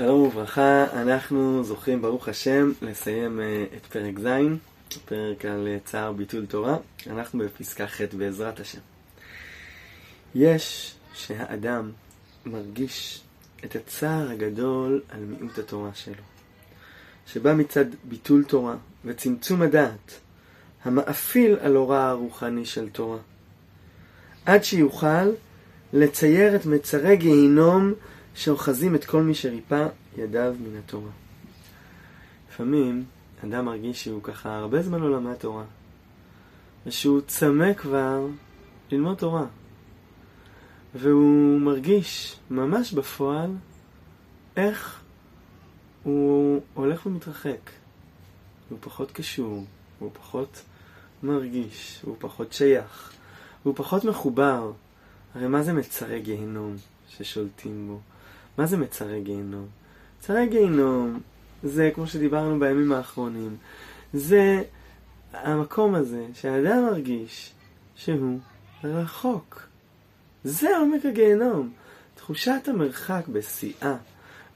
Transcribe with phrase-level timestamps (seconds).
[0.00, 4.26] שלום וברכה, אנחנו זוכים ברוך השם לסיים אה, את פרק ז',
[5.04, 6.76] פרק על אה, צער ביטול תורה,
[7.06, 8.78] אנחנו בפסקה ח' בעזרת השם.
[10.34, 11.90] יש שהאדם
[12.46, 13.20] מרגיש
[13.64, 16.22] את הצער הגדול על מיעוט התורה שלו,
[17.26, 20.20] שבא מצד ביטול תורה וצמצום הדעת,
[20.84, 23.18] המאפיל על אורה הרוחני של תורה,
[24.46, 25.30] עד שיוכל
[25.92, 27.94] לצייר את מצרי גיהינום
[28.34, 31.10] שאוחזים את כל מי שריפא ידיו מן התורה.
[32.48, 33.04] לפעמים
[33.44, 35.64] אדם מרגיש שהוא ככה הרבה זמן לא למד תורה,
[36.86, 38.26] ושהוא צמא כבר
[38.92, 39.46] ללמוד תורה,
[40.94, 43.50] והוא מרגיש ממש בפועל
[44.56, 45.00] איך
[46.02, 47.70] הוא הולך ומתרחק.
[48.68, 49.64] הוא פחות קשור,
[49.98, 50.62] הוא פחות
[51.22, 53.12] מרגיש, הוא פחות שייך,
[53.62, 54.72] הוא פחות מחובר.
[55.34, 56.76] הרי מה זה מצרי גיהינום
[57.08, 58.00] ששולטים בו?
[58.58, 59.66] מה זה מצרי גיהינום?
[60.18, 61.20] מצרי גיהינום
[61.62, 63.56] זה, כמו שדיברנו בימים האחרונים,
[64.12, 64.62] זה
[65.32, 67.52] המקום הזה שהאדם מרגיש
[67.96, 68.38] שהוא
[68.84, 69.62] רחוק.
[70.44, 71.70] זה עומק הגיהינום.
[72.14, 73.96] תחושת המרחק בשיאה.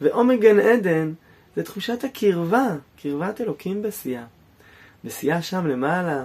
[0.01, 1.13] ועומק גן עדן
[1.57, 4.25] זה תחושת הקרבה, קרבת אלוקים בשיאה.
[5.05, 6.25] בשיאה שם למעלה,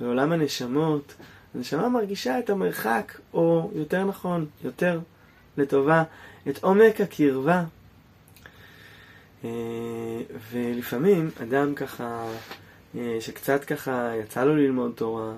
[0.00, 1.14] בעולם הנשמות,
[1.54, 5.00] הנשמה מרגישה את המרחק, או יותר נכון, יותר
[5.56, 6.02] לטובה,
[6.48, 7.64] את עומק הקרבה.
[9.44, 9.50] אה,
[10.50, 12.28] ולפעמים אדם ככה,
[12.98, 15.32] אה, שקצת ככה יצא לו ללמוד תורה,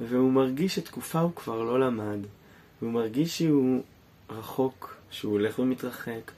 [0.00, 2.18] והוא מרגיש שתקופה הוא כבר לא למד,
[2.82, 3.82] והוא מרגיש שהוא
[4.30, 6.30] רחוק, שהוא הולך ומתרחק,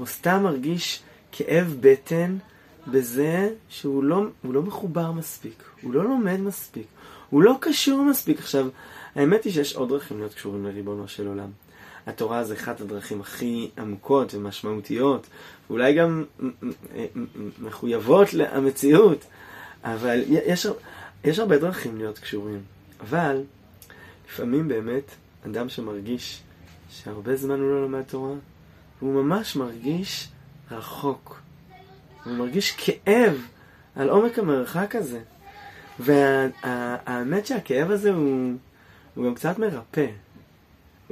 [0.00, 2.36] או סתם מרגיש כאב בטן
[2.86, 6.86] בזה שהוא לא, לא מחובר מספיק, הוא לא לומד מספיק,
[7.30, 8.38] הוא לא קשור מספיק.
[8.38, 8.68] עכשיו,
[9.14, 11.50] האמת היא שיש עוד דרכים להיות קשורים לריבונו של עולם.
[12.06, 15.26] התורה זה אחת הדרכים הכי עמוקות ומשמעותיות,
[15.70, 16.24] ואולי גם
[17.58, 19.24] מחויבות למציאות,
[19.84, 20.66] אבל יש,
[21.24, 22.60] יש הרבה דרכים להיות קשורים.
[23.00, 23.42] אבל
[24.28, 25.10] לפעמים באמת
[25.46, 26.42] אדם שמרגיש
[26.90, 28.34] שהרבה זמן הוא לא לומד תורה,
[29.00, 30.28] הוא ממש מרגיש
[30.70, 31.40] רחוק.
[32.24, 33.46] הוא מרגיש כאב
[33.96, 35.20] על עומק המרחק הזה.
[35.98, 38.52] והאמת שהכאב הזה הוא,
[39.14, 40.06] הוא גם קצת מרפא.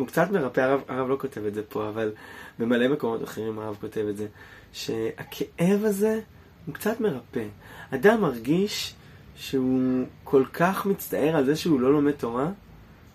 [0.00, 2.12] הוא קצת מרפא, הרב, הרב לא כותב את זה פה, אבל
[2.58, 4.26] במלא מקומות אחרים הרב כותב את זה,
[4.72, 6.20] שהכאב הזה
[6.66, 7.46] הוא קצת מרפא.
[7.90, 8.94] אדם מרגיש
[9.36, 12.50] שהוא כל כך מצטער על זה שהוא לא לומד תורה,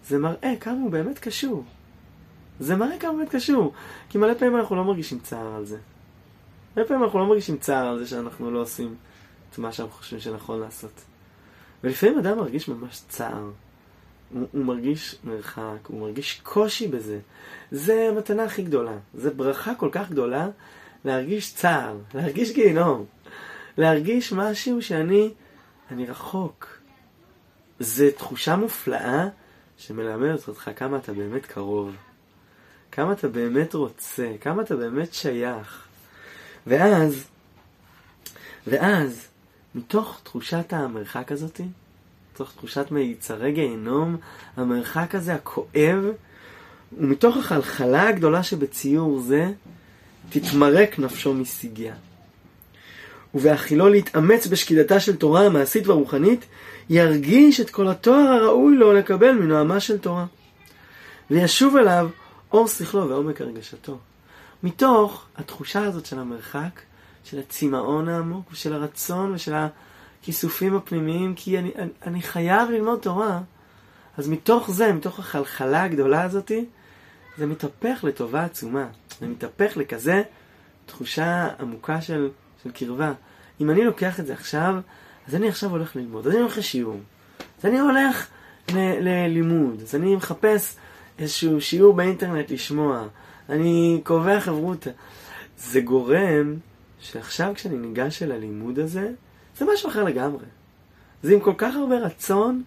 [0.07, 1.63] זה מראה כמה הוא באמת קשור.
[2.59, 3.73] זה מראה כמה הוא באמת קשור.
[4.09, 5.77] כי מלא פעמים אנחנו לא מרגישים צער על זה.
[6.77, 8.95] מלא פעמים אנחנו לא מרגישים צער על זה שאנחנו לא עושים
[9.51, 11.01] את מה שאנחנו חושבים שנכון לעשות.
[11.83, 13.49] ולפעמים אדם מרגיש ממש צער.
[14.33, 17.19] הוא, הוא מרגיש מרחק, הוא מרגיש קושי בזה.
[17.71, 18.97] זה המתנה הכי גדולה.
[19.13, 20.47] זה ברכה כל כך גדולה
[21.05, 23.05] להרגיש צער, להרגיש גיהינום.
[23.77, 25.33] להרגיש משהו שאני
[25.91, 26.77] אני רחוק.
[27.79, 29.27] זו תחושה מופלאה
[29.77, 31.95] שמלמדת אותך כמה אתה באמת קרוב.
[32.91, 35.87] כמה אתה באמת רוצה, כמה אתה באמת שייך.
[36.67, 37.27] ואז,
[38.67, 39.27] ואז,
[39.75, 41.63] מתוך תחושת המרחק הזאתי,
[42.35, 44.17] מתוך תחושת מיצרי גיהנום,
[44.57, 46.03] המרחק הזה הכואב,
[46.97, 49.51] ומתוך החלחלה הגדולה שבציור זה,
[50.29, 51.93] תתמרק נפשו מסיגיה.
[53.35, 56.45] ובהכילו להתאמץ בשקידתה של תורה המעשית והרוחנית,
[56.89, 60.25] ירגיש את כל התואר הראוי לו לקבל מנועמה של תורה.
[61.31, 62.09] וישוב אליו
[62.51, 63.97] אור שכלו ועומק הרגשתו.
[64.63, 66.81] מתוך התחושה הזאת של המרחק,
[67.23, 69.53] של הצמאון העמוק, ושל הרצון ושל
[70.25, 73.41] הכיסופים הפנימיים, כי אני, אני, אני חייב ללמוד תורה,
[74.17, 76.65] אז מתוך זה, מתוך החלחלה הגדולה הזאתי,
[77.37, 78.87] זה מתהפך לטובה עצומה.
[79.19, 80.23] זה מתהפך לכזה
[80.85, 82.29] תחושה עמוקה של,
[82.63, 83.13] של קרבה.
[83.61, 84.75] אם אני לוקח את זה עכשיו,
[85.27, 86.99] אז אני עכשיו הולך ללמוד, אז אני הולך לשיעור,
[87.59, 88.27] אז אני הולך
[88.73, 90.75] ללימוד, אז אני מחפש
[91.19, 93.07] איזשהו שיעור באינטרנט לשמוע,
[93.49, 94.91] אני קובע חברותא.
[95.57, 96.55] זה גורם
[96.99, 99.11] שעכשיו כשאני ניגש אל הלימוד הזה,
[99.57, 100.45] זה משהו אחר לגמרי.
[101.23, 102.63] זה עם כל כך הרבה רצון,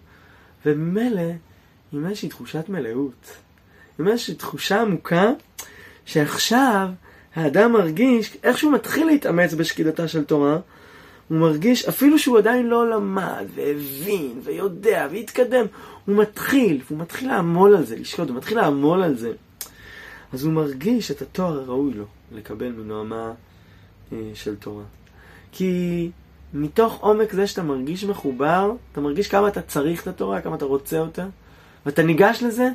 [0.65, 1.31] וממילא
[1.91, 3.37] עם איזושהי תחושת מלאות.
[3.99, 5.31] עם איזושהי תחושה עמוקה,
[6.05, 6.89] שעכשיו
[7.35, 10.57] האדם מרגיש, איך שהוא מתחיל להתאמץ בשקידתה של תורה,
[11.27, 15.65] הוא מרגיש, אפילו שהוא עדיין לא למד, והבין, ויודע, והתקדם,
[16.05, 19.31] הוא מתחיל, הוא מתחיל לעמול על זה, לשקוד, הוא מתחיל לעמול על זה.
[20.33, 23.33] אז הוא מרגיש את התואר הראוי לו לקבל מנועמה
[24.13, 24.83] אה, של תורה.
[25.51, 26.09] כי
[26.53, 30.65] מתוך עומק זה שאתה מרגיש מחובר, אתה מרגיש כמה אתה צריך את התורה, כמה אתה
[30.65, 31.25] רוצה אותה,
[31.85, 32.69] ואתה ניגש לזה,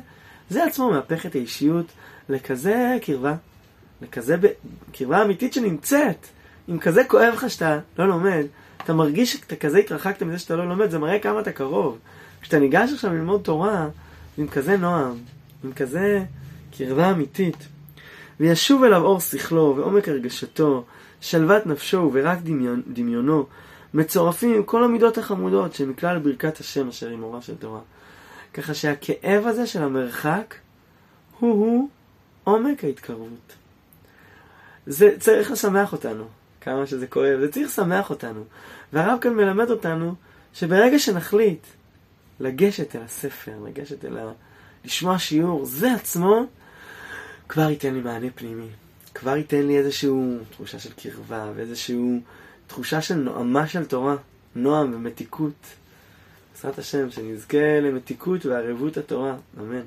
[0.49, 1.85] זה עצמו מהפך את האישיות
[2.29, 3.35] לכזה קרבה,
[4.01, 4.47] לכזה ב...
[4.93, 6.27] קרבה אמיתית שנמצאת.
[6.69, 8.45] אם כזה כואב לך שאתה לא לומד,
[8.83, 11.97] אתה מרגיש שאתה כזה התרחקת מזה שאתה לא לומד, זה מראה כמה אתה קרוב.
[12.41, 13.87] כשאתה ניגש עכשיו ללמוד תורה,
[14.37, 15.15] עם כזה נועם,
[15.63, 16.23] עם כזה
[16.77, 17.67] קרבה אמיתית.
[18.39, 20.85] וישוב אליו אור שכלו ועומק הרגשתו,
[21.25, 23.45] שלוות נפשו ורק דמיון, דמיונו,
[23.93, 27.79] מצורפים עם כל המידות החמודות שמכלל ברכת השם אשר היא מורה של תורה.
[28.53, 30.55] ככה שהכאב הזה של המרחק
[31.39, 31.89] הוא-הוא
[32.43, 33.53] עומק ההתקרבות.
[34.85, 36.23] זה צריך לשמח אותנו,
[36.61, 38.43] כמה שזה כואב, זה צריך לשמח אותנו.
[38.93, 40.15] והרב כאן מלמד אותנו
[40.53, 41.65] שברגע שנחליט
[42.39, 44.31] לגשת אל הספר, לגשת אל ה...
[44.85, 46.45] לשמוע שיעור, זה עצמו
[47.49, 48.84] כבר ייתן לי מענה פנימי.
[49.15, 50.09] כבר ייתן לי איזושהי
[50.51, 52.19] תחושה של קרבה ואיזושהי
[52.67, 54.15] תחושה של נועמה של תורה,
[54.55, 55.65] נועם ומתיקות.
[56.53, 59.35] בעזרת השם, שנזכה למתיקות וערבות התורה.
[59.59, 59.81] אמן.